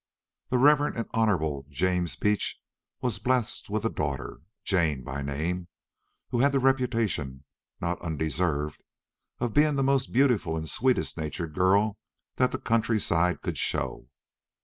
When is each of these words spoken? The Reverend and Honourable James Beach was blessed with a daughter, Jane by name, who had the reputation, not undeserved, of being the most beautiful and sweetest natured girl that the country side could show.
The 0.49 0.57
Reverend 0.57 0.97
and 0.97 1.07
Honourable 1.13 1.67
James 1.69 2.15
Beach 2.15 2.59
was 3.01 3.19
blessed 3.19 3.69
with 3.69 3.85
a 3.85 3.89
daughter, 3.91 4.41
Jane 4.63 5.03
by 5.03 5.21
name, 5.21 5.67
who 6.31 6.39
had 6.39 6.51
the 6.53 6.57
reputation, 6.59 7.43
not 7.79 8.01
undeserved, 8.01 8.83
of 9.37 9.53
being 9.53 9.75
the 9.75 9.83
most 9.83 10.11
beautiful 10.11 10.57
and 10.57 10.67
sweetest 10.67 11.17
natured 11.19 11.53
girl 11.53 11.99
that 12.37 12.51
the 12.51 12.57
country 12.57 12.99
side 12.99 13.43
could 13.43 13.59
show. 13.59 14.09